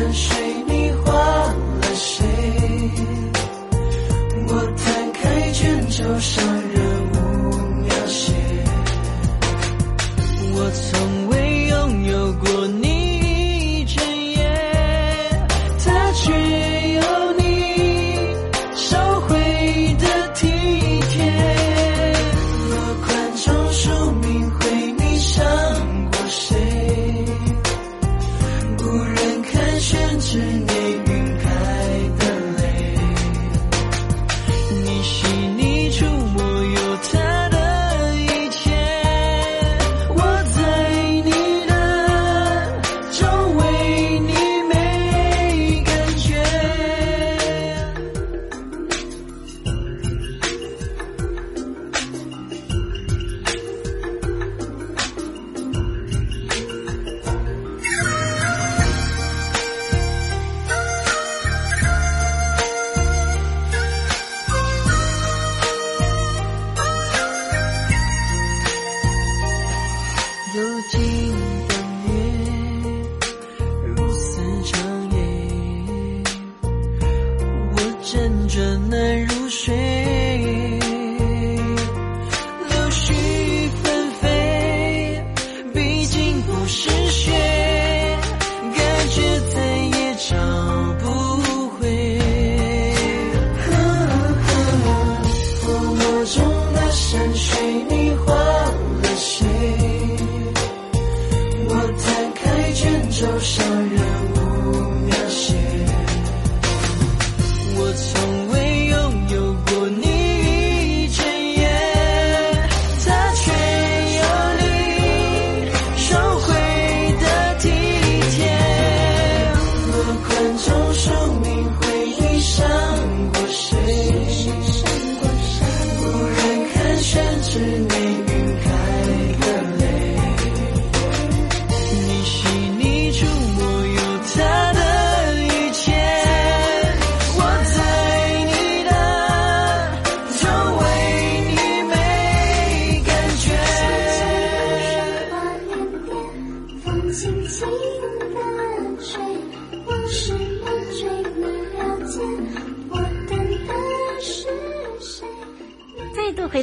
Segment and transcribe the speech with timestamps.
[0.00, 0.39] 的水。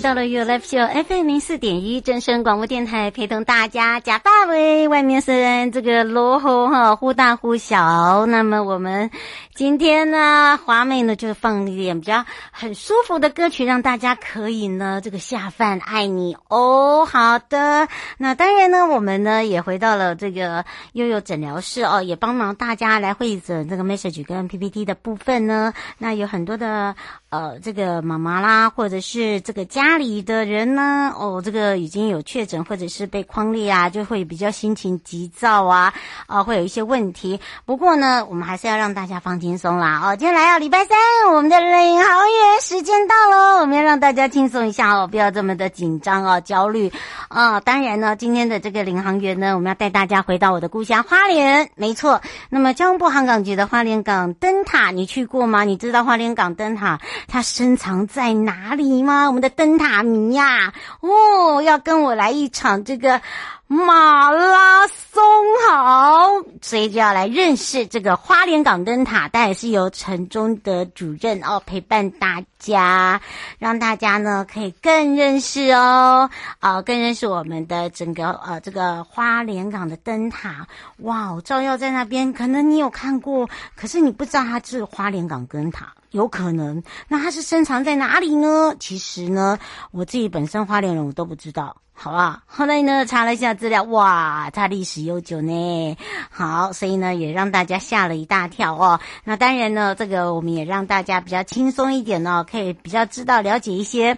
[0.08, 4.88] 到了 You Live Show FM 零四点一正声广播电台，陪同大家假发围。
[4.88, 9.12] 外面是这个落后哈，忽大忽小，那么我们
[9.58, 17.08] 今天呢，华美呢就放一点比较很舒服的歌曲，让大家可以呢这个下饭爱你哦。
[17.08, 17.88] 好的，
[18.20, 20.64] 那当然呢，我们呢也回到了这个
[20.94, 26.96] 悠悠诊疗室哦，也帮忙大家来会诊这个 message 跟 PPT 的部分呢，那有很多的
[27.30, 29.66] 呃这个妈妈啦，或者是这个。
[29.66, 35.94] 家里的人呢，哦，这个已经有确诊或者是被匡列啊，就会比较心情急躁啊，
[36.28, 37.40] 啊、会有一些问题。
[37.66, 40.02] 不过呢，我们还是要让大家放心轻松啦。
[40.04, 40.98] 哦，今天来到礼拜三，
[41.34, 46.92] 我们的领航员时间到喽，我们要让大家轻松一下哦，不要这么的紧张哦，焦虑
[47.30, 47.62] 啊、哦。
[47.64, 52.22] 当然呢，今天的这个领航员呢，我们要带大家回到我的故乡花莲，没错。
[52.50, 55.64] 那么交通部航港局的花莲港灯塔，你去过吗？
[55.64, 57.00] 你知道花莲港灯塔
[57.30, 59.28] 它深藏在哪里吗？
[59.28, 63.22] 我们的灯塔迷呀，哦，要跟我来一场这个
[63.70, 65.22] 马拉松
[65.70, 66.30] 好，
[66.62, 73.20] 所以就要来认识这个花莲港灯塔，但也是由陈忠德主任哦陪伴大家，
[73.60, 76.30] 让大家呢可以更认识哦，
[76.60, 80.66] 啊、更认识我们的整个呃这个花莲港的灯塔。
[81.00, 85.94] 哇，照耀在那边，可能你有看过，可是你不知道它是花莲港灯塔。
[86.12, 88.74] 有可能，那它是深藏在哪里呢？
[88.80, 89.60] 其实呢，
[89.92, 92.44] 我自己本身花莲人我都不知道，好吧？
[92.46, 95.98] 后来呢，查了一下资料，哇，它历史悠久呢。
[96.30, 99.00] 好，所以呢，也让大家吓了一大跳哦。
[99.24, 104.16] 那当然呢，这个我们也让大家比较轻松一点哦，可以比较知道了解一些。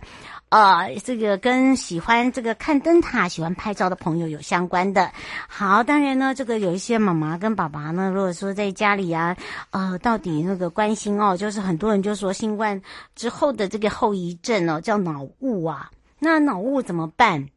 [0.49, 5.11] 呃，这个跟喜欢这个看灯塔、喜欢拍照的朋友有相关的。
[5.47, 9.37] 好，当然呢，这个有一些妈妈跟爸爸呢，如果说在家里啊，
[9.69, 12.81] 呃，到底那个关心哦，就是很多人就说新冠
[13.15, 17.47] 之后的这个后遗症哦，叫脑雾啊，那脑雾怎么办？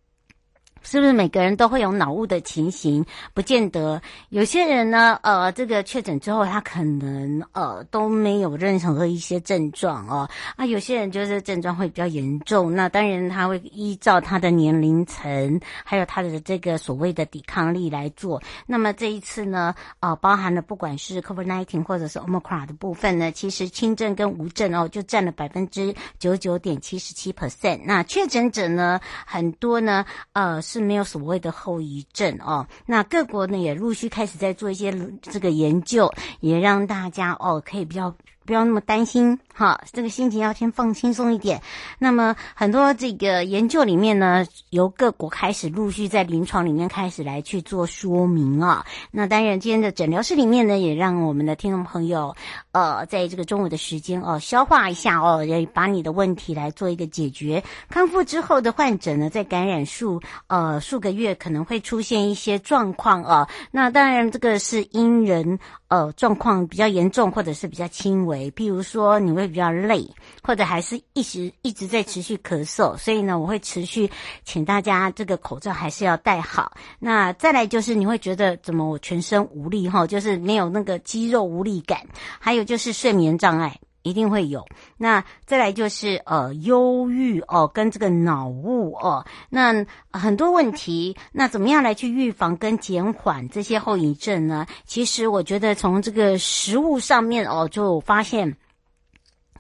[0.82, 3.05] 是不是每个人都会有脑雾的情形？
[3.32, 4.02] 不见得。
[4.31, 10.29] 有些人呢，呃，这个确诊之后，他可能呃都没有任何一些症状哦。
[10.56, 12.75] 啊，有些人就是症状会比较严重。
[12.75, 18.43] 那当然他会依照他的年龄层，还有他的这个所谓的抵抗力来做。
[18.67, 27.81] 那么这一次呢，呃，包含了不管是 COVID-19 或者是 Omicron 的部分呢，其实轻症跟无症哦，就占了百分之九九点七十七 percent。
[27.84, 30.61] 那确诊者呢，很多呢，呃。
[30.72, 36.10] 是没有所谓的后遗症哦，那各国呢也陆续开始在做一些这个研究，
[36.40, 38.14] 也让大家哦可以比较。
[38.44, 41.61] 不要那么担心哈，这个心情要先放轻松一点。
[41.99, 48.85] 那么很多这个研究里面呢，由各国开始陆续在临床里面开始来去做说明啊。
[49.11, 52.35] 那当然，今天的诊疗室里面呢，也让我们的听众朋友
[52.73, 57.62] 呃，在这个中午的时间哦，消化一下哦，也把你的问题来做一个解决。
[57.91, 63.49] 康复之后的患者呢，在感染数呃数个月可能会出现一些状况啊。
[63.71, 65.59] 那当然，这个是因人。
[65.93, 70.09] 呃，状况比较严重，或者是比较轻微，比如说你会比较累，
[70.43, 74.11] 或者还是一直一直在持续咳嗽，所以呢，我会持续
[74.43, 76.73] 请大家这个口罩还是要戴好。
[76.99, 82.00] 那再来就是你会觉得怎么我全身无力哈，就是没有那个肌肉无力感，
[82.39, 83.79] 还有就是睡眠障碍。
[84.02, 84.64] 一定会有，
[84.96, 94.66] 那再来就是呃忧郁哦，跟这个脑雾哦，那很多问题，那怎么样来去预防跟减缓这些后遗症呢？
[94.84, 98.56] 其实我觉得从这个食物上面哦，就发现。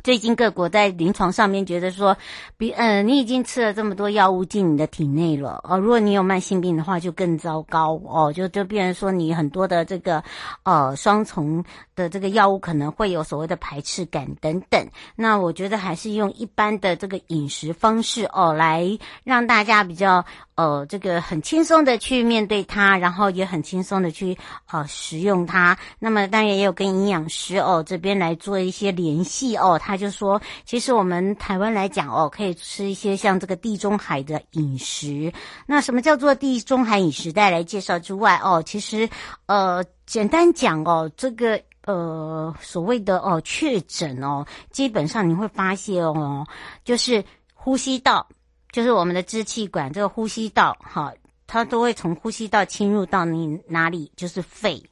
[0.02, 2.16] 最近各国在临床上面觉得说，
[2.56, 10.22] 比呃，你已经吃了这么多药物进你的体内了哦，如果你有慢性病的话，就更糟糕哦，就就变成说你很多的这个
[10.64, 14.88] 呃双重的这个药物可能会有所谓的排斥感等等。
[15.14, 20.24] 那我觉得还是用一般的这个饮食方式哦，来让大家比较。
[20.62, 24.38] 呃，这个很轻松的去面对它，然后也很轻松的去
[24.70, 25.76] 呃食用它。
[25.98, 29.76] 那么当然也有跟营养师哦这边来做一些联系哦。
[29.76, 35.32] 他就说，其实我们台湾来讲哦，可以吃一些像这个地中海的饮食。
[35.66, 37.32] 那什么叫做地中海饮食？
[37.32, 39.08] 带来介绍之外哦，其实
[39.46, 46.46] 呃简单讲哦，这个呃所谓的哦确诊哦，基本上你会发现哦，
[46.84, 48.28] 就是呼吸道。
[48.72, 51.12] 就是我们的支气管，这个呼吸道，哈，
[51.46, 54.82] 它都会从呼吸道侵入到你哪里，就是肺，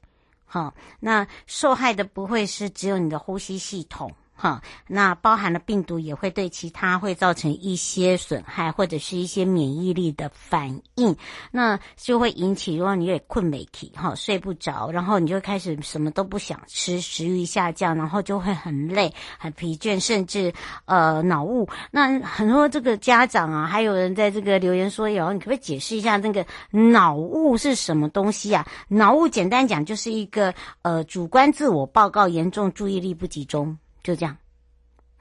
[0.45, 4.15] 哈，那受害的不会是只有你的呼吸系统。
[4.41, 11.15] 哈，那包含了病毒也会对其他会造成一些损害或者是一些免疫力的反应，
[11.51, 20.51] 那就会引起，如果你也困没起哈，睡不着，然后你就开始什么都不想吃，食欲下降，然后就会很累、很疲倦，甚至
[20.87, 21.69] 呃脑雾。
[21.91, 33.77] 那很多这个家长啊，还有人在这个留言说：“有，你可不可以解释一下那个脑雾是什么东西啊？”脑雾简单讲就是一个呃主观自我报告严重注意力不集中。
[34.03, 34.37] 就这样，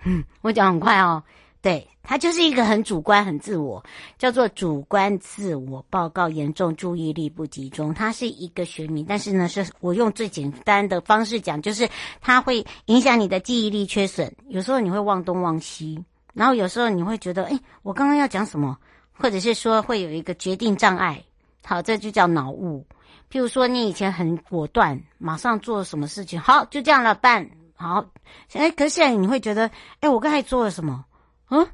[0.05, 1.23] 嗯， 我讲很快哦。
[1.61, 3.83] 对，它就是一个很主观、很自我，
[4.17, 7.93] 叫做主观自我报告严重注意力不集中。
[7.93, 11.85] 它是一个学名，但是呢，是我用最简单的方式讲，就是
[12.21, 14.33] 它会影响你的记忆力缺损。
[14.47, 16.01] 有时候你会忘东忘西，
[16.33, 18.77] 然后有时候你会觉得，哎，我刚刚要讲什么，
[19.11, 21.21] 或者是说会有一个决定障碍。
[21.65, 22.87] 好，这就叫脑雾。
[23.29, 27.49] 譬如说，你以前很果断，马上做什么事情，好，就这样了办。
[27.81, 28.05] 好，
[28.51, 29.71] 哎，可是现在你会觉得，
[30.01, 31.05] 哎，我刚才做了什么？
[31.49, 31.65] 嗯，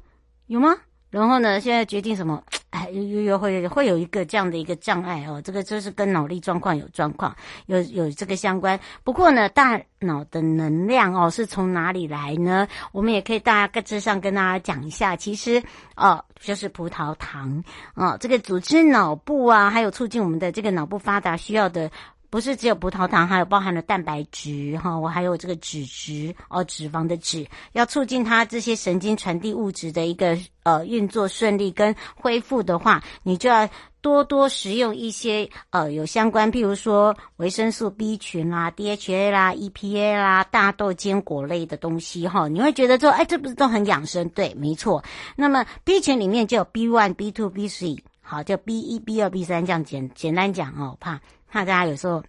[0.46, 0.76] 有吗？
[1.10, 2.40] 然后呢，现在决定什么？
[2.70, 7.34] 哎，又又又会会有一个这样的一个障碍哦，这个就是跟脑力状况有状况，
[7.66, 8.78] 有有这个相关。
[9.02, 12.68] 不过呢，大脑的能量哦是从哪里来呢？
[12.92, 15.60] 我们也可以大家各自上跟大家讲一下，其实
[15.96, 21.90] 哦就是葡萄糖哦，这个组织脑部啊，还有促进我们的这个脑部发达需要的。
[22.28, 33.68] 不是只有葡萄糖，还有包含了蛋白质哈，我还有这个脂质哦，脂肪的脂，要促进它这些神经传递物质的一个呃运作顺利跟恢复的话，你就要
[34.00, 44.28] 多多食用一些呃有相关，譬如说维生素 B 群啦、DHA 啦、EPA 啦、大豆坚果类的东西哈，你会觉得说，哎，这不是都很养生？
[44.30, 45.02] 对，没错。
[45.36, 51.20] 那么 B 群里面就有 B one、B two、B three，好，就 B 一、B 二、B 三这样简简单讲哦，怕。
[51.48, 52.22] 怕大家有时候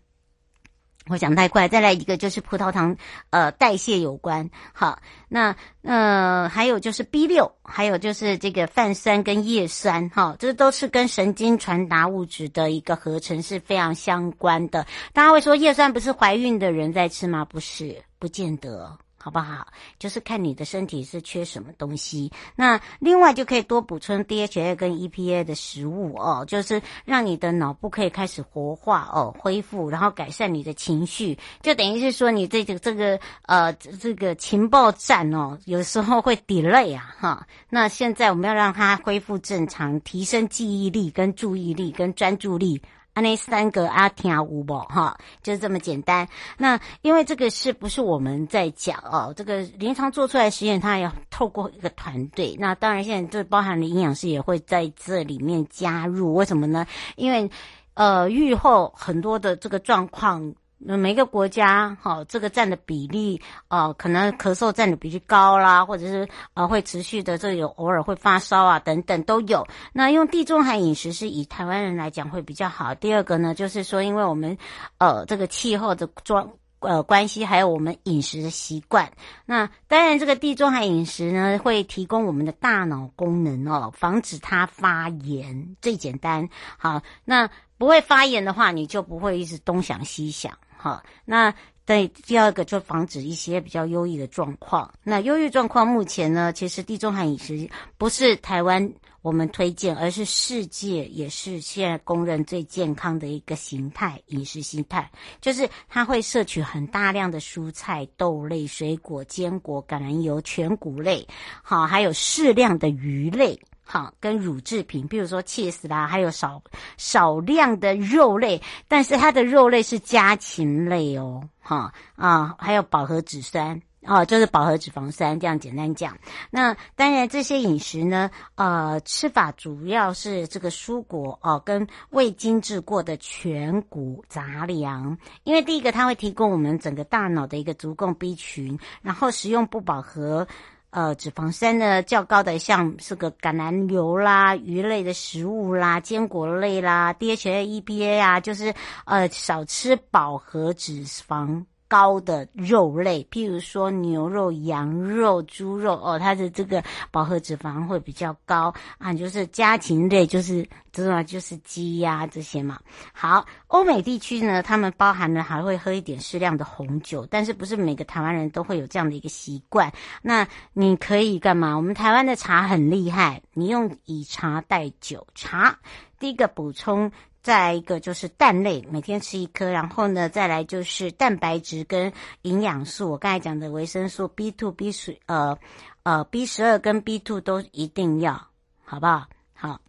[1.10, 2.98] 我讲太快，再来一个就是葡萄糖，
[3.30, 4.50] 呃，代谢有关。
[4.74, 14.86] 好，那呃还有就是 B 六，还有就是这个泛酸跟叶酸，哈，这都是跟神经传达物质的一个合成是非常相关的。
[15.14, 17.46] 大家会说叶酸不是怀孕的人在吃吗？
[17.46, 18.98] 不是，不见得。
[19.18, 19.68] 好不好？
[20.00, 22.32] 就是看你的身体是缺什么东西。
[22.56, 31.38] 那另外就可以多补充 DHA 跟 EPA 的食物哦，就是让你的脑部可以开始活化哦，恢复，然后改善你的情绪。
[31.62, 37.48] 就等于是说你这个这个呃这个情报站哦，有时候会 delay 啊哈。
[37.70, 42.82] 那现在我们要让它恢复正常，提升记忆力跟注意力跟专注力。
[43.22, 46.28] 那三个阿听有无哈，就是这么简单。
[46.58, 49.34] 那因为这个是不是我们在讲哦？
[49.36, 52.56] 这个临床做出来实验，它要透过一个团队。
[52.60, 56.34] 那当然，现在就包含了营养师也会在这里面加入。
[56.34, 56.86] 为什么呢？
[57.16, 57.50] 因为
[57.94, 60.54] 呃，愈后很多的这个状况。
[60.80, 69.66] 那每个国家，哈，这个占的比例，呃，可能咳嗽占的比例高啦，或者是呃，会持续的，这有偶尔会发烧啊，等等都有。
[69.92, 72.94] 那用地中海饮食是以台湾人来讲会比较好。
[72.94, 74.56] 第二个呢，就是说，因为我们
[75.00, 76.48] 呃这个气候的状
[76.80, 79.12] 呃关系，还有我们饮食的习惯。
[79.48, 86.48] 那当然，这个地中海饮食呢，会提供我们的大脑功能哦，防止它发炎，最简单。
[86.78, 90.56] 好，那不会发炎的话，你就不会一直东想西想。
[90.78, 91.54] 好，那
[91.86, 94.94] 对第二个就防止一些比较忧郁的状况。
[95.04, 105.10] 那忧郁状况目前呢，其实地中海饮食不是台湾我们推荐，而是世界也是现在公认最健康的一个形态饮食形态，
[105.42, 111.26] 就是它会摄取很大量的蔬菜、豆类、水果、坚果、橄榄油、全谷类，
[111.64, 113.60] 好，还有适量的鱼类。
[113.90, 116.62] 好，跟乳制品，比如说 cheese 啦，还有少
[116.98, 126.18] 少量的肉类，但是它的肉类是家禽类哦，哈啊，还有饱和脂酸哦，就是饱和脂肪酸，这样简单讲。
[126.52, 140.46] 那当然这些饮食呢，呃，吃法主要是这个蔬果哦，跟未精制过的全谷杂粮，因为第一个它会提供我们整个大脑的一个足够 B 群，然后食用不饱和。
[140.90, 148.74] 呃，脂肪酸呢较高的，像是个橄榄油啦、鱼类的食物啦、坚果类啦、DHA、EPA 啊，就是
[149.06, 151.66] 呃少吃饱和脂肪。
[151.88, 159.14] 高的肉类，譬如说牛肉、羊肉、猪肉哦，它的这个饱和脂肪会比较高啊。
[159.14, 162.80] 就是家禽类，就是知道就是鸡鸭、啊、这些嘛。
[163.14, 169.92] 好，欧美地区呢，他们包含了还会喝一点适量的红酒，但是不是每个台湾人都会有这样的一个习惯。
[170.22, 171.76] 那你可以干嘛？
[171.76, 175.80] 我们台湾的茶很厉害，你用以茶代酒，茶
[176.20, 177.12] 第一个补充。
[177.48, 182.12] 再来一个就是蛋类，每天吃一颗，然后呢，再来就是蛋白质跟
[182.42, 185.58] 营养素，我刚才讲的维生素 B two、B 十呃
[186.04, 188.48] 呃 B 十二跟 B two 都一定要，
[188.84, 189.28] 好不好？
[189.54, 189.80] 好。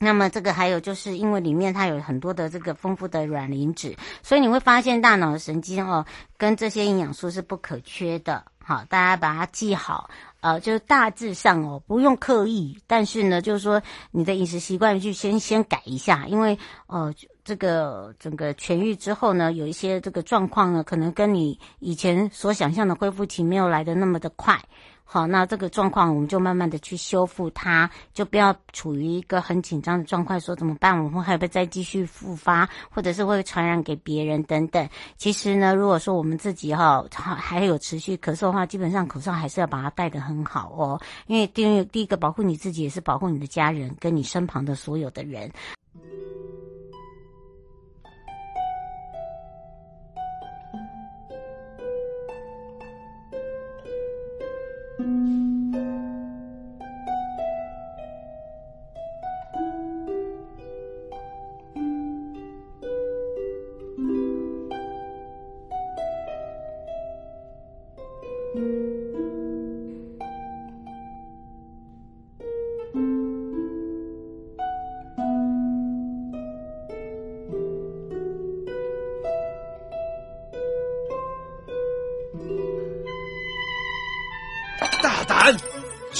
[0.00, 6.04] 那么这个还有就是因为里面它有很多的这个丰富的卵磷脂，所以你会发现大脑的神经哦
[6.36, 8.44] 跟这些营养素是不可缺的。
[8.58, 10.10] 好，大家把它记好。
[10.46, 17.12] 啊，就是大致上哦，不用刻意，但是呢，就是说你的饮食习惯去先先改一下，因为呃，
[17.42, 24.56] 这个整个痊愈之后呢，有一些这个状况呢，可能跟你以前所想象的恢复期没有来得那么的快。
[25.08, 31.02] 好，那这个状况我们就慢慢的去修复它，就不要处于一个很紧张的状况，说怎么办？
[31.02, 34.86] 我们会不会再继续复发，或者是会传染给别人等等？
[35.16, 45.48] 其实呢，如果说我们自己哈还还有持续咳嗽的话，基本上口罩还是要把它戴得很好哦，因为第一第一个保护你自己，也是保护你的家人跟你身旁的所有的人。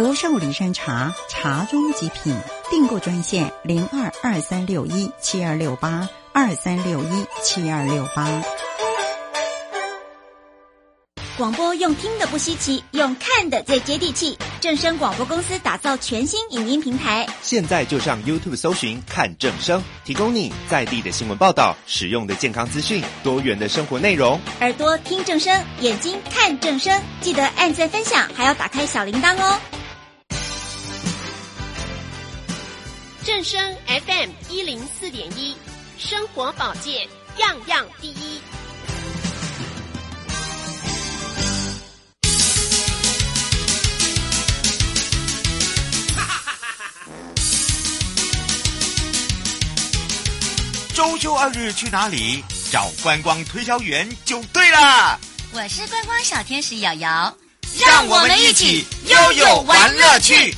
[0.00, 2.34] 福寿梨山茶，茶中极品。
[2.70, 8.26] 订购专线零二二三六一七二六八二三六一七二六八。
[11.36, 14.38] 广播用听的不稀奇，用看的最接地气。
[14.58, 24.40] 正声广播公司打造全新影音平台，现在就上 YouTube 搜寻看正声，提供你在地的新闻报道、使用的健康资讯、多元的生活内容。
[24.60, 29.60] 耳朵听正声，眼睛看正声，记得按赞分享，还要打开小铃铛哦。
[33.32, 35.54] 正声 FM 一零四点一，
[35.98, 37.06] 生活保健
[37.38, 38.40] 样样第一。
[50.92, 52.42] 周休二日去哪里？
[52.72, 55.16] 找观光推销员就对了。
[55.52, 57.32] 我是观光小天使瑶瑶，
[57.86, 60.52] 让我们一起悠悠玩乐趣。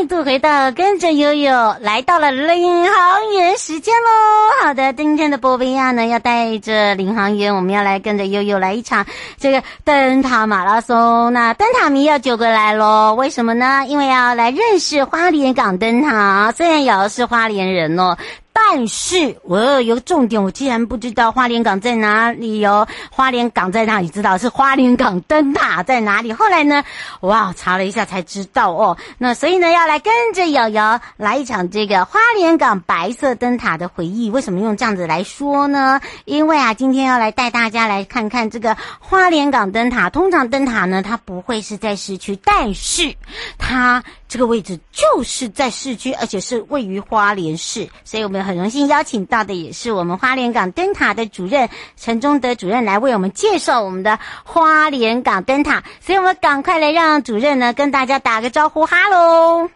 [0.00, 4.64] 再度回到跟着悠悠来到了领航员时间喽！
[4.66, 9.04] 好的，今天的波比亚呢要带着领航员，我们要来跟着悠悠来一场
[9.38, 11.30] 这个灯塔马拉松。
[11.34, 13.84] 那灯塔迷要救过来喽，为什么呢？
[13.88, 16.50] 因为要来认识花莲港灯塔。
[16.56, 18.16] 虽然瑶是花莲人哦。
[18.62, 24.08] 但是我有个重点，我竟然不知道花莲港在哪里哟，花莲港在哪里？
[24.08, 26.32] 知道是花莲港灯塔在哪里？
[26.32, 26.84] 后来呢，
[27.20, 28.96] 哇，查了一下才知道哦。
[29.18, 34.30] 那所以呢，要来跟着瑶瑶来一场这个花莲港白色灯塔的回忆。
[34.30, 36.00] 为什么用这样子来说呢？
[36.24, 40.10] 因为啊，今天要来带大家来看看这个花莲港灯塔。
[40.10, 43.16] 通常灯塔呢，它不会是在市区，但是
[43.58, 48.49] 它这个位置就是在市区，而且是位于花莲市，所以我们。
[48.50, 59.70] 很荣幸邀请到的也是我们花莲港灯塔的主任陈忠德主任来为我们介绍我们的花莲港灯塔，所以我们赶快来让主任呢跟大家打个招呼，哈喽！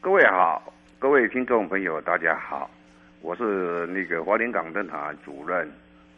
[0.00, 0.62] 各位好，
[1.00, 2.70] 各位听众朋友大家好，
[3.20, 5.68] 我是那个花莲港灯塔主任。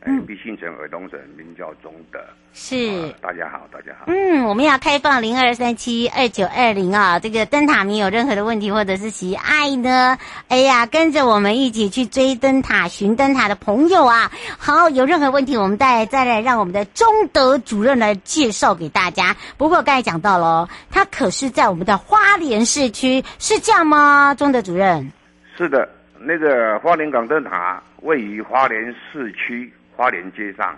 [0.07, 2.21] 嗯，毕姓陈，尔东省，名叫中德。
[2.53, 4.05] 是、呃，大家好，大家好。
[4.09, 10.19] 嗯，我们要开放零二三七二九二零啊，这个灯塔你有任何的问题或者是喜爱呢？
[10.49, 19.35] 哎呀，跟着我们一起去追灯塔、寻灯塔的朋友啊，好，有任何问题，我们再再来让我们的中德主任来介绍给大家。
[19.57, 24.35] 不过刚才讲到了，他可是在我们的花莲市区，是这样吗？
[24.35, 25.11] 中德主任？
[25.57, 25.89] 是的，
[26.21, 29.73] 那个花莲港灯塔位于花莲市区。
[29.97, 30.77] 花莲街上，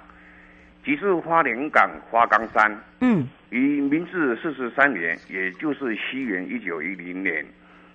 [0.84, 2.76] 即是花莲港花岗山。
[3.00, 7.44] 嗯，于明治四十三年，也就是西元一九一零年，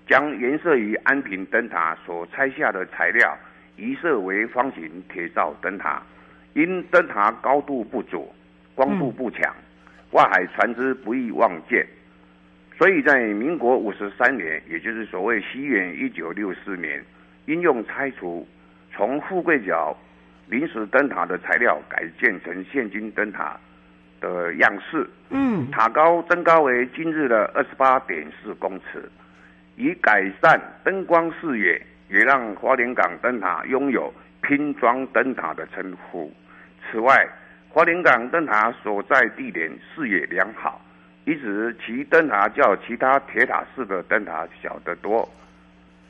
[0.07, 3.37] 将颜色于安平灯塔所拆下的材料
[3.77, 6.01] 移设为方形铁造灯塔。
[6.53, 8.29] 因灯塔高度不足，
[8.75, 9.55] 光度不强，
[10.11, 11.87] 外海船只不易望见。
[12.77, 17.01] 所以在民国五十三年，也就是所谓西元一九六四年，
[17.45, 18.45] 应用拆除
[18.91, 19.95] 从富贵角
[20.51, 23.57] 临时灯塔的材料改建成现今灯塔
[24.19, 25.09] 的样式。
[25.29, 29.09] 嗯，塔高增高为今日的二十八点四公尺，
[29.77, 36.29] 以改善灯光视野，也让花莲港灯塔拥有拼装灯塔的称呼。
[36.91, 37.25] 此外，
[37.69, 40.81] 花莲港灯塔所在地点视野良好。
[41.23, 45.25] 因此，其灯塔较其他铁塔式的灯塔小得多。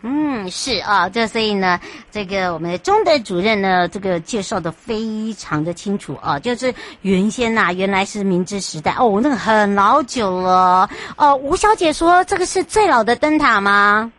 [0.04, 11.36] 嗯，是啊，这所以呢，这个我们的中德主任呢，这个介绍的非常的清楚啊，就是原先呐、原来是明治时代哦，那个很老久了哦。
[11.36, 14.12] 吴小姐说，这个是最老的灯塔吗？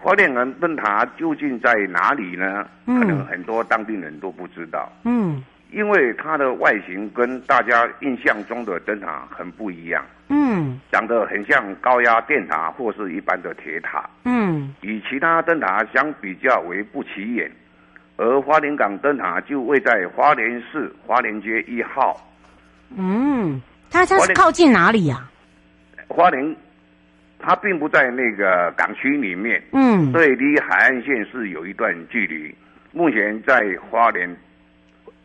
[0.00, 2.64] 花莲港灯塔究竟在哪里呢？
[2.86, 4.90] 可能很多当地人都不知道。
[5.04, 5.42] 嗯。
[5.72, 17.50] 因为它的外形跟大家印象中的灯塔很不一样，嗯，长得很像高压电塔或是一般的铁塔，嗯，与其他灯塔相比较为不起眼，
[18.18, 22.16] 而花莲港灯塔就位在花莲市花莲街一号，
[22.94, 25.26] 嗯，它它是靠近哪里呀？
[26.06, 26.54] 花莲，
[27.38, 32.54] 它并不在那个港区里面，嗯，所以离海岸线是有一段距离。
[32.92, 33.58] 目前在
[33.90, 34.36] 花莲。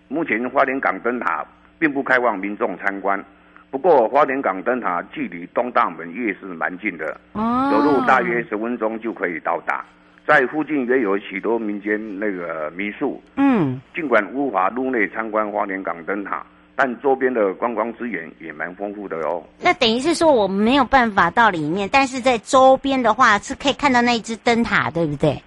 [0.08, 1.46] 目前花莲港灯塔
[1.80, 3.24] 并不开放民众参观，
[3.70, 9.84] 不过花莲港灯塔距离东大门夜市蛮近的，哦，走路大约十分钟就可以到达。
[10.26, 13.22] 在附近也有许多民间那个民宿。
[13.38, 19.42] 嗯，尽管无法入内参观花莲港灯塔，但周边的观光资源也蛮丰富的哦。
[19.62, 25.42] 那等于是说我们没有办法到里面，但是在周边的话是可以看到那一只灯塔，对不对？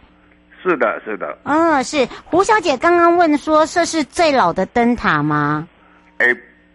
[0.63, 1.39] 是的，是的。
[1.45, 5.67] 嗯，是胡小姐刚刚问说，这是最老的灯塔吗？
[6.19, 6.27] 哎，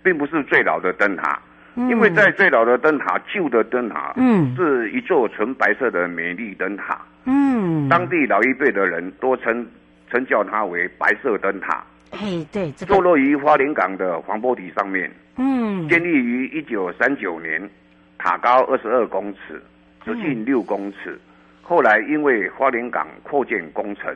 [0.01, 1.39] 并不是最老的灯塔，
[1.75, 9.65] 嗯、因为在最老的灯塔，旧的灯塔，嗯，是一座纯白色的美丽灯塔，嗯，当地老一辈的人多称
[10.09, 11.83] 称叫它为白色灯塔。
[12.11, 17.69] 嘿，对，这个、坐落于花莲港的黄波底上面，嗯，建立于一九三九年，
[18.17, 19.61] 塔高二十二公尺，
[20.03, 21.11] 直径六公尺。
[21.11, 21.19] 嗯
[21.67, 24.15] 后来因为花莲港扩建工程，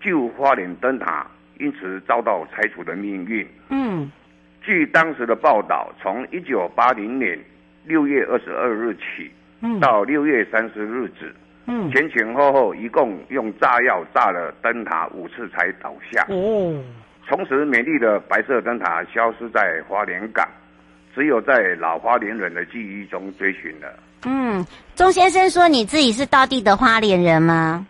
[0.00, 1.26] 旧花莲灯塔
[1.58, 3.46] 因此遭到拆除的命运。
[3.68, 4.10] 嗯，
[4.62, 7.38] 据当时的报道，从一九八零年
[7.84, 11.30] 六月二十二日起，嗯，到六月三十日止，
[11.66, 16.24] 嗯，前前后后一共用炸药炸了灯塔五次才倒下。
[16.30, 16.82] 哦，
[17.26, 20.48] 从此美丽的白色灯塔消失在花莲港，
[21.14, 23.92] 只有在老花莲人的记忆中追寻了。
[24.24, 27.86] 嗯，钟先生说你自己是当地的花莲人吗？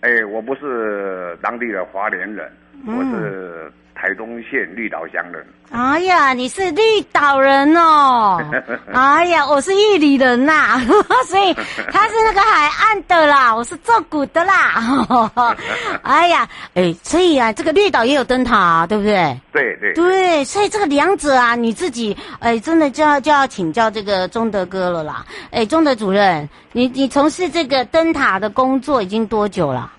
[0.00, 2.50] 哎，我不是当地的花莲人，
[2.86, 5.46] 嗯、我是台东县绿岛乡人。
[5.70, 8.36] 哎呀，你是绿岛人哦！
[8.92, 10.82] 哎呀，我是玉里人呐、啊，
[11.24, 15.54] 所以他是那个海岸的啦，我是做古的啦。
[16.02, 19.38] 哎呀，哎，所以啊，这个绿岛也有灯塔、啊，对不对？
[19.52, 25.24] 对对对，所以这个两者啊，你自己哎，真的就要就要请教这个中德哥了啦。
[25.52, 29.92] 哎，中德主任，你你从事这个灯塔的工作已经多久了？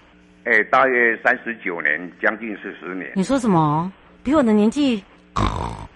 [0.45, 3.11] 哎，大约三十九年，将近四十年。
[3.15, 3.91] 你说什么？
[4.23, 5.01] 比我的年纪？
[5.35, 5.87] 啊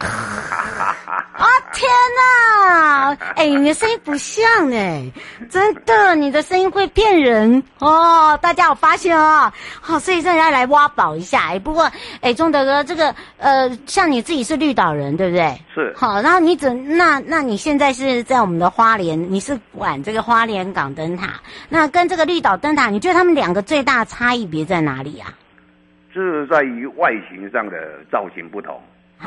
[1.74, 2.97] 天哪！
[3.38, 5.12] 哎，你的声音不像呢，
[5.48, 8.36] 真的，你的声音会骗人哦。
[8.42, 9.54] 大家有发现哦？
[9.80, 11.50] 好，所以现在来挖宝一下。
[11.50, 11.88] 哎，不过，
[12.22, 15.56] 哎，钟德哥，这个呃，像你自己是绿岛人，对不对？
[15.72, 15.94] 是。
[15.96, 21.40] 好，然后你怎那那你现在是在我们的花莲，你是管这个花莲港灯塔。
[21.70, 25.32] 那跟这个绿岛灯塔，你觉得他们两个最大差异别在哪里啊？
[26.12, 27.78] 是在于外形上的
[28.12, 28.82] 造型不同。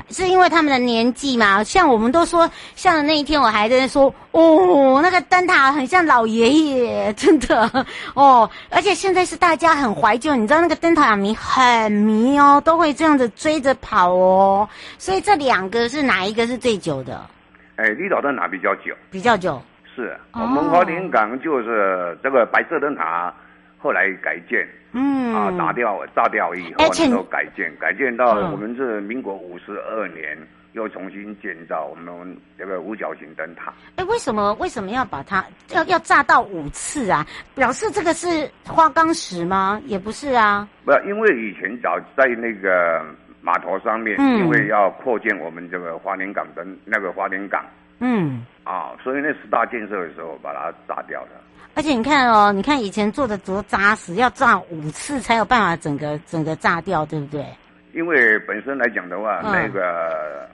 [0.09, 1.63] 是因为他们的年纪嘛？
[1.65, 8.49] 像我们都说，像那一天我还在说，哦，那个灯塔很像老爷爷，真的 哦。
[8.71, 14.69] 而且现在是大家很怀旧，你知道那个灯塔迷很迷哦，都会这样子追着跑哦。
[14.99, 17.21] 所以这两个是哪一个是最久的？
[17.77, 19.61] 哎，绿岛灯塔比较久，比较久。
[19.97, 23.33] 是我们花莲港就是这个白色灯塔。
[23.83, 33.73] 后来改建，嗯啊，打掉、炸掉以后，都改建，改建到我们是民国五十二年、嗯、又重新建造我们这个五角形灯塔。
[33.97, 37.25] 哎，为什么为什么要把它要要炸到五次啊？
[37.55, 39.81] 表示这个是花岗石吗？
[39.87, 40.69] 也不是啊。
[40.85, 43.05] 不，因为以前早在那个
[43.41, 47.65] 码头上面，嗯因为要扩建我们这个花莲港灯那个花莲港
[48.01, 48.45] 嗯。
[48.65, 51.31] 啊，所以那十大建设的时候把它炸掉了。
[51.75, 57.45] 而且你看哦，你看以前做的多扎实，要炸五次才有办法整个整个炸掉，对不对？
[57.93, 60.49] 因为本身来讲的话，嗯那个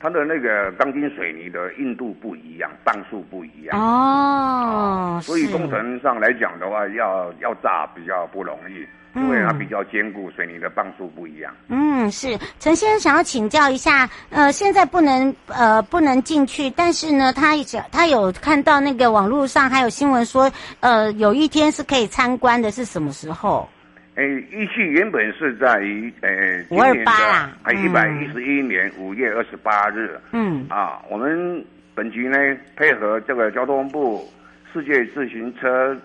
[0.00, 3.78] 它的那个钢筋水泥的硬度不一样，磅数不一样。
[3.78, 11.52] 哦，所以工程上来讲的话，要要炸比较不容易，因为它比较坚固，水泥的磅数不一样。
[11.68, 17.54] 嗯，是陈先生想要请教一下，呃，现在不能呃不能进去，但是呢，他
[17.90, 23.68] 他有看到那个网络上还有新闻说，呃，有一天是可以参观的，是什么时候？
[24.16, 30.20] 哎，预计原本是在于诶今528年的啦哎一百一十一年五月二十八日。
[30.32, 32.36] 嗯啊，我们本局呢
[32.76, 34.28] 配合这个交通部
[34.72, 35.96] 世界自行车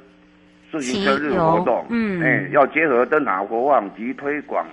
[0.80, 4.66] 自行车日活动，嗯哎，要结合灯塔活望及推广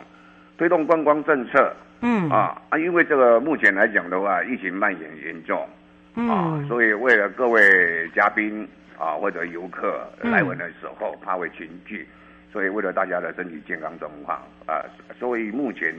[0.58, 1.72] 推动观光政策。
[2.00, 5.60] 嗯啊啊，因为这个目前来讲的话，疫情蔓延严重。
[6.14, 8.66] 啊，嗯所以为了各位嘉宾
[8.98, 12.06] 啊或者游客嗯来玩的时候，怕会群聚，
[12.52, 14.36] 所以为了大家的身体健康状况
[14.66, 14.82] 啊，
[15.20, 15.94] 所以目前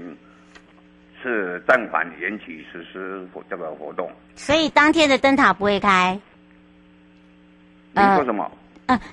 [1.22, 4.12] 是暂缓延期实施这个活动。
[4.36, 6.20] 所以当天的灯塔不会开。
[7.96, 8.44] 你说什么？
[8.44, 8.52] 呃，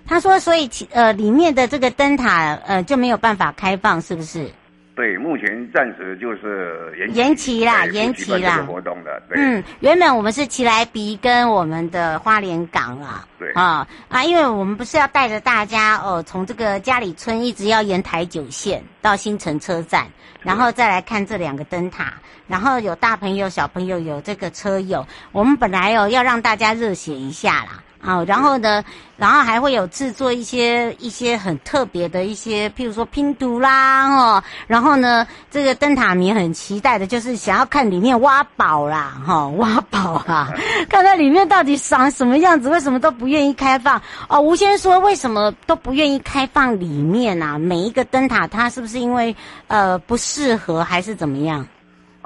[0.07, 4.51] 他说，所以其呃里面的这个灯塔呃就没有办法开放，是不是？
[4.97, 9.23] 对，目前暂时就是延延期啦哎延期啦活动的。
[9.31, 20.07] 对，嗯，原本我们是奇莱鼻跟我们的花莲港啊，对啊啊，因为我们不是要带着大家哦，从这个嘉里村一直要沿台九线到新城车站，
[20.43, 22.13] 然后再来看这两个灯塔，
[22.47, 27.83] 然后有大朋友、小朋友，有这个车友，我们本来哦要让大家热血一下啦。
[28.03, 28.83] 啊，然后呢，
[29.17, 40.53] 然后还会有制作一些一些很特别的一些，譬如说拼图啦，哦，然后呢，这个灯塔迷很期待的就是想要看里面挖宝啦，哈、哦，挖宝啊，
[40.89, 44.01] 看它里面到底长什么样子，为什么都不愿意开放？
[44.29, 47.59] 哦，吴先生说为什么都不愿意开放里面啊？
[47.59, 49.37] 每一个灯塔它是不是因为
[49.67, 51.67] 呃不适合，还是怎么样？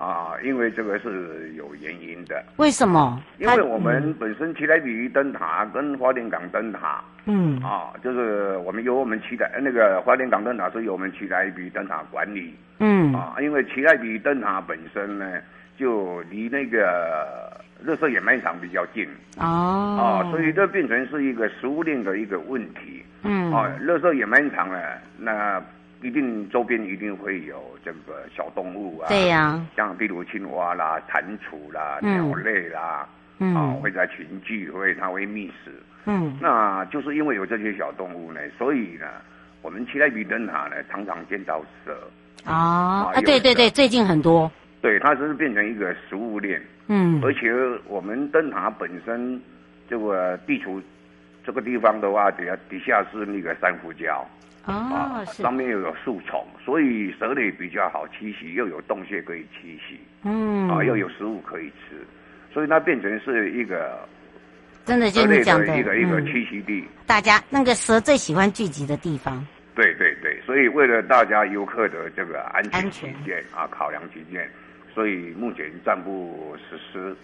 [0.05, 2.45] 啊，因为这个是有原因的。
[2.57, 3.23] 为什么？
[3.39, 7.59] 因为我们本身奇莱比灯塔跟花莲港灯塔，嗯。
[7.63, 13.15] 啊，就是我们由我们奇莱那个花莲港灯塔是由我们奇莱比灯塔管理，嗯。
[13.15, 15.39] 啊，因为奇莱比灯塔本身呢
[15.79, 17.51] 就离那个
[17.83, 19.97] 乐色掩埋场比较近，哦。
[19.99, 23.51] 啊，所以这变成是一个食物链的一个问题，嗯。
[23.51, 24.79] 啊，乐色掩埋场呢，
[25.17, 25.63] 那
[26.05, 29.59] 一定周边一定会有这个小动物啊，对呀。
[29.75, 32.13] 像比如青蛙啦、蟾蜍啦、嗯。
[32.13, 33.55] 鸟类啦，嗯。
[33.55, 35.73] 啊，会在群聚，会它会觅食。
[36.05, 36.37] 嗯。
[36.43, 39.07] 那就是因为有这些小动物呢，所以呢，
[39.63, 41.97] 我们期待比灯塔呢常常见到蛇，
[42.45, 47.19] 哦啊，有对对对，最近很多，对，它是变成一个食物链，嗯。
[47.25, 47.51] 而且
[47.89, 49.41] 我们灯塔本身
[49.89, 50.79] 这个地球
[51.47, 54.23] 这个地方的话，底下底下是那个珊瑚礁。
[54.67, 62.07] 哦啊，上面又有树丛，所以蛇类比较好栖息，又有洞穴可以栖息，嗯啊，又有食物可以吃，
[62.53, 63.99] 所以它变成是一个
[64.87, 66.83] 真的就是你讲的的一个一个嗯栖息地。
[67.07, 74.51] 大家那个蛇最喜欢聚集的地方，对对对，所以为了大家游客的这个安全起见啊，考量起见，
[74.95, 77.15] 所以目前暂不实施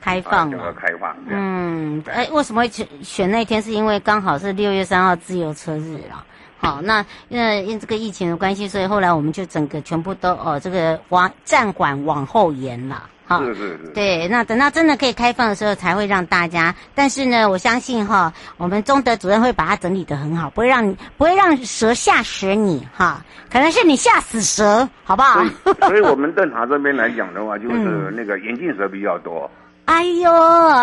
[0.00, 0.64] 开放啊、这了。
[0.64, 1.16] 个开放。
[1.28, 3.62] 嗯，哎，为什么会选选那天？
[3.62, 6.26] 是因为刚好是六月三号自由车日啊。
[6.60, 13.08] 好，那因为因这个疫情的关系，所以后来我们就整个全部都哦，这个往暂缓往后延了。
[13.26, 16.74] 哈，是是是，对，那等到真的可以开放的时候，才会让大家。
[16.94, 25.44] 但是呢，我相信哈，我们中德主任会把它整理的很好，不会让你不会让蛇吓死你哈，可能是你吓死蛇，好不好？
[25.44, 28.14] 所以，所以我们 邓塔这边来讲的话，就是嗯。
[28.16, 29.50] 那个眼镜蛇比较多，
[29.84, 30.32] 哎呦，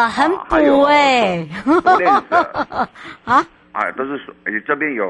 [0.09, 1.49] 很补哎、
[3.25, 3.43] 啊，
[3.75, 5.05] 啊，都是属，诶这边有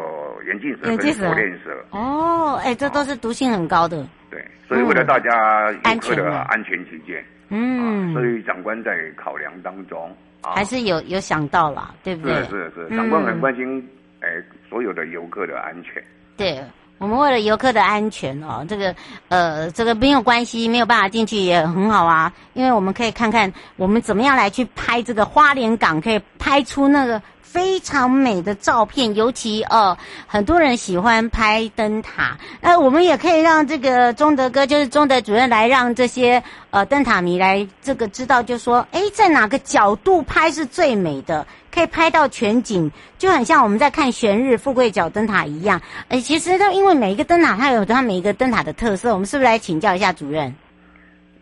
[0.47, 10.09] 眼镜蛇跟眼镜蛇火链蛇，哦，哎，这都是毒性很高的，对，所以为了大家游客的安全起见，嗯，啊，所以长官在考量当中，
[10.41, 12.33] 啊，还是有有想到了，对不对？
[12.45, 13.87] 是是，是长官很关心，
[14.21, 14.27] 哎
[14.67, 16.03] 所有的游客的安全。
[16.35, 16.59] 对，
[16.97, 18.95] 我们为了游客的安全哦，这个
[19.29, 27.21] 呃，这个没有关系，没有办法进去也很好啊，因为我们可以看看我们怎么样来去拍这个花莲港，可以拍出那个
[27.55, 41.47] 非常美的照片，尤其呃，很多人喜欢拍灯塔，那我们也可以让这个中德哥，就是中德主任来让这些呃灯塔迷来这个知道，就说，诶，在哪个角度拍是最美的。
[41.71, 45.81] 可以拍到全景，就很像我们在看悬日富贵角灯塔一样。
[46.07, 50.53] 哎，其实都因为每一个灯塔它有它每一个灯塔的特色，我们是不是来请教一下主任？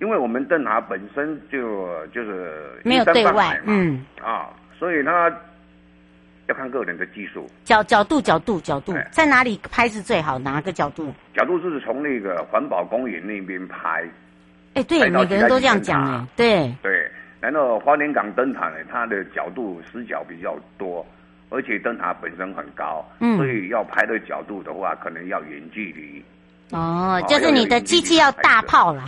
[0.01, 4.49] 因为我们灯塔本身就就是没有对外，嗯啊，
[4.79, 5.31] 所以它
[6.47, 7.49] 要看个人的技术。
[7.63, 10.37] 角角度角度角度，在哪里拍是最好？
[10.39, 11.13] 哪个角度？
[11.33, 14.03] 角度是从那个环保公园那边拍。
[14.73, 17.11] 哎，对，每个人都这样讲哎，对对。
[17.39, 21.05] 然后花莲港灯塔呢，它的角度死角比较多，
[21.49, 26.23] 而且灯塔本身很高，嗯，所以要拍的角度的话，可能要远距离。
[26.71, 29.03] 哦，就是你的机器要大炮啦。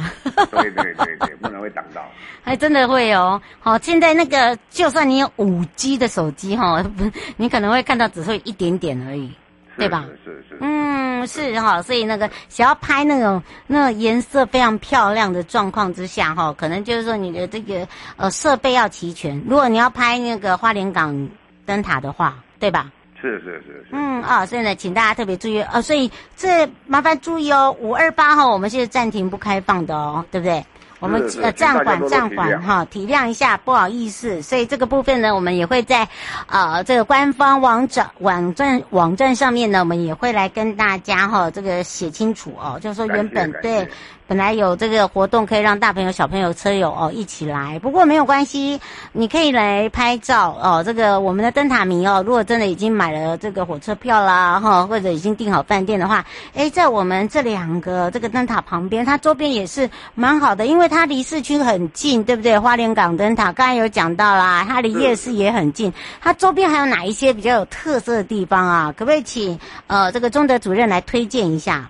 [0.52, 2.02] 对对对对，不能会挡到。
[2.44, 3.42] 还 真的会哦。
[3.60, 9.34] 好，现在那个就算你有五 G 的手机哈，不， 你可能会看到只会一点点而已。
[9.78, 10.06] 对吧？
[10.24, 10.58] 是是，是。
[10.62, 19.38] 嗯，是哈，所以那个想要拍那种那个颜色非常漂亮的状况之下哈，可能就是说你的这个呃设备要齐全。
[19.46, 21.30] 如果你要拍那个花莲港
[21.66, 22.90] 灯塔的话，对吧？
[23.20, 23.88] 是是是是。
[23.92, 30.66] 嗯啊，所以呢，请大家特别注意啊，所以这麻烦注意哦，五二八号我们是暂停不开放的哦，对不对？
[31.00, 34.42] 我们呃暂缓暂缓哈，体谅一下，不好意思。
[34.42, 36.08] 所以这个部分呢，我们也会在
[36.48, 43.88] 呃这个官方网站网站网站上面呢，我们也会来跟大家哈这个写清楚哦，就是说原本对。
[44.28, 50.84] 本来有这个活动可以让大朋友、小朋友、车友哦一起来，不过没有关系，你可以来拍照哦。
[50.84, 62.58] 这个我们的灯塔迷哦，如果真的已经买了这个火车票啦哈，或者已经订好饭店的话，诶，在我们这两个这个灯塔旁边，它周边也是蛮好的，因为它离市区很近，对不对？
[62.58, 68.94] 花莲港灯塔刚才有讲到啦，它离夜市也很近，它周边还有哪一些比较有特色的地方啊？
[68.98, 71.88] 可不可以请呃这个中德主任来推荐一下？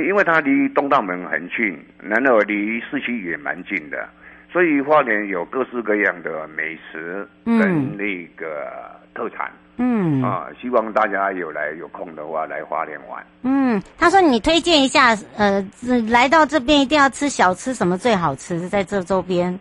[0.00, 4.08] 因为它离东大门很近，然后离市区也蛮近的，
[4.52, 8.66] 所以花莲有各式各样的美食跟那个
[9.14, 9.50] 特产。
[9.76, 13.24] 嗯啊，希望大家有来有空的话来花莲玩。
[13.42, 15.60] 嗯，他说你推荐一下，呃，
[16.08, 18.68] 来到这边一定要吃小吃，什么最好吃？
[18.68, 19.58] 在这周边。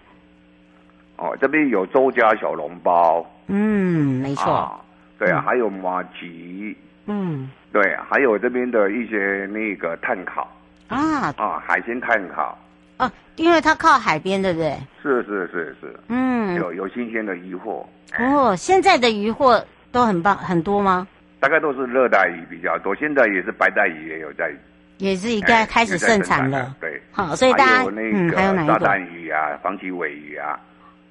[1.17, 3.25] 哦，这边有周家小笼包。
[3.47, 4.53] 嗯，没错。
[4.53, 4.79] 啊
[5.17, 6.75] 对啊，嗯、还有麻糬。
[7.05, 7.49] 嗯。
[7.71, 10.47] 对，还有这边的一些那个碳烤
[10.89, 12.55] 啊啊，海鲜碳烤
[12.97, 14.77] 啊，因为它靠海边，对不对？
[15.01, 17.83] 是是是是，嗯，有有新鲜的鱼货
[18.19, 18.55] 哦。
[18.55, 21.07] 现在的鱼货都很棒，很多吗？
[21.39, 24.53] 大概都是热带鱼比较多，现在也是白带鱼也有在，
[24.99, 26.75] 也是应该开始盛产了。
[26.79, 30.59] 对，好，所以大家还有那个沙旦鱼啊，黄鳍尾鱼啊。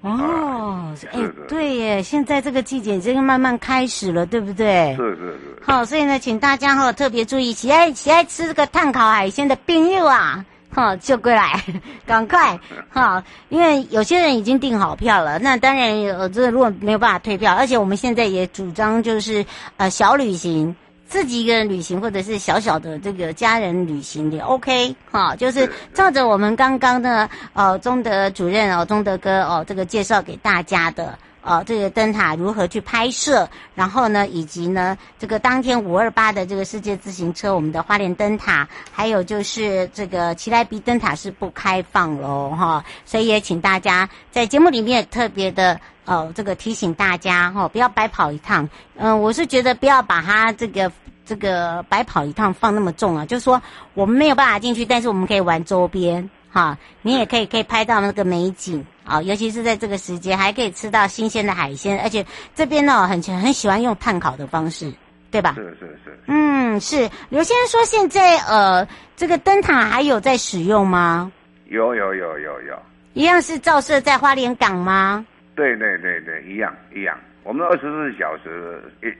[0.03, 4.95] 哦，哎，对耶，现在这个季节这个慢慢开始了，对不对？
[4.97, 5.62] 是是是。
[5.65, 11.62] 好，所以呢，请大家哈特别注意，喜爱喜爱吃这个炭烤海鲜的朋友啊，哈就过来，
[12.05, 12.59] 赶快
[12.91, 15.38] 哈， 因为有些人已经订好票了。
[15.38, 20.75] 那当然，呃，这如果没有办法退票，而且我们现在也主张就是呃小旅行。
[21.09, 45.79] 自己一个人旅行，或者是小小的这个家人旅行也 OK 哈，就是照着我们刚刚的呃中德主任哦，中德哥哦这个介绍给大家的呃这个灯塔如何去拍摄，然后呢以及呢这个当天五二八的这个世界自行车，我们的花莲灯塔，还有就是这个奇莱比灯塔是不开放喽哈，所以也请大家在节目里面特别的。
[46.05, 48.65] 哦，这个提醒大家哈、哦，不要白跑一趟。
[48.97, 50.91] 嗯、呃，我是觉得不要把它这个
[51.25, 53.25] 这个白跑一趟放那么重啊。
[53.25, 53.61] 就是说，
[53.95, 56.77] 我们没有办法进去，但是我们可以玩周边哈。
[57.03, 64.93] 你也可以可以拍到那个美景啊、哦，尤其是在这个时节，还可以吃到新鲜的海鲜，而且这边呢很很喜欢用炭烤的方式，
[65.31, 65.55] 对吧？
[65.57, 66.19] 是是是。
[66.27, 67.09] 嗯，是。
[67.29, 68.87] 刘先生说，现在呃，
[69.17, 71.31] 这个灯塔还有在使用吗？
[71.69, 72.79] 有有有有有。
[73.15, 75.25] 一样是照射在花莲港吗？
[75.55, 77.19] 对对对对，一样一样。
[77.43, 79.12] 我们二十四小时一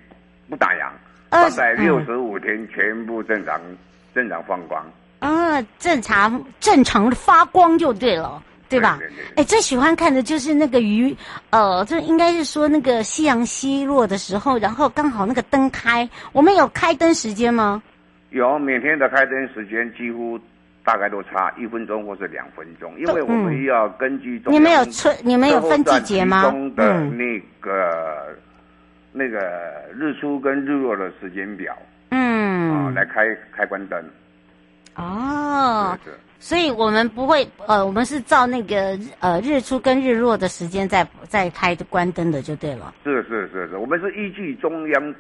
[0.49, 0.91] 不打烊，
[1.31, 3.77] 三百六十五天全部正常、嗯、
[4.15, 4.85] 正常放光。
[5.19, 8.99] 啊，正常正常的发光就对了，对吧？
[9.37, 11.17] 哎，最喜欢看的就是那个鱼，
[11.51, 16.09] 呃，这应该是说那个夕阳西落的时候，然后刚好那个灯开。
[16.33, 17.83] 我们有开灯时间吗？
[18.31, 20.41] 有，每天的开灯时间几乎。
[20.85, 26.43] 大概都差一分钟或是两分钟，因为我们要根据中、嗯、你们有春，你们有分季节吗？
[26.43, 28.37] 中的那个、嗯、
[29.13, 29.39] 那个
[29.95, 31.77] 日出跟日落的时间表，
[32.11, 33.23] 嗯，啊，来开
[33.55, 34.05] 开关灯。
[34.97, 42.93] 哦，是是，所以我们不会，呃，我们是照那个呃日出跟日落的时间在在开关灯的，就对了。
[43.05, 45.15] 是是是是，我们是依据中央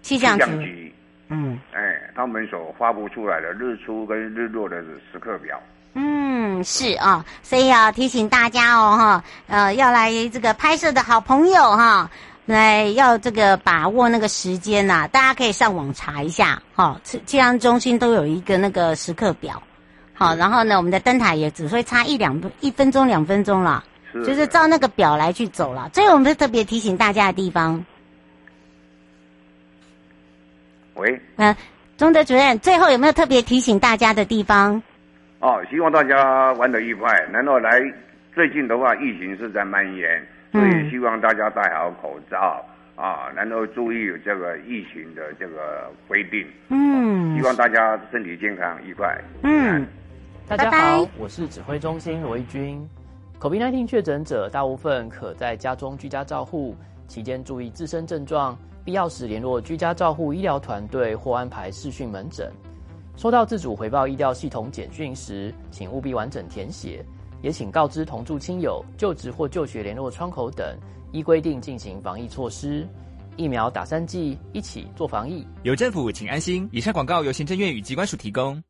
[0.00, 0.92] 气象局。
[1.28, 1.80] 嗯，哎，
[2.14, 5.58] 他们所发布出来的日出跟日落的时刻表。
[5.94, 12.10] 嗯，是啊、哦，所以要提醒大家哦，哈，呃，要来这个拍摄的好朋友哈，
[12.46, 19.62] 来要这个把握那个时间呐、啊，大家可以上网查一下，好，气象中心都有一个那个时刻表，
[20.12, 25.88] 好，然后呢，我们的灯塔也只会差一两一分钟两分钟了，是就是照那个表来去走了。
[25.92, 27.84] 这个我们是特别提醒大家的地方。
[30.94, 31.54] 喂，嗯，
[31.96, 34.80] 钟德主任，最后有没有特别提醒大家的地方？
[35.40, 37.12] 哦，希望大家玩得愉快。
[37.32, 37.80] 然后来，
[38.34, 42.64] 最近的话，疫情是在蔓延，所以希望大家戴好口罩、
[42.96, 46.46] 嗯、啊，然后注意这个疫情的这个规定。
[46.68, 49.20] 嗯，希望大家身体健康愉快。
[49.42, 49.84] 嗯，
[50.48, 52.88] 大家好，我是指挥中心罗一军。
[53.40, 56.74] COVID-19 确诊者大部分可在家中居家照护，
[57.06, 58.56] 期间注意自身症状。
[58.84, 62.52] 必要时联络居家照护医疗团队或安排视讯门诊。
[63.16, 67.04] 收到自主回报医疗系统简讯时，请务必完整填写，
[67.42, 70.76] 也请告知同住亲友、就职或就学联络窗口等，
[71.12, 72.86] 依规定进行防疫措施。
[73.36, 75.46] 疫苗打三剂，一起做防疫。
[75.62, 76.68] 有政府，请安心。
[76.72, 78.62] 以上广告由行政院与机关署提供。